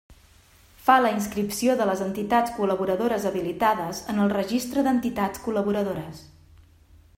[0.85, 6.27] Fa la inscripció de les entitats col·laboradores habilitades en el Registre d'entitats col·laboradores.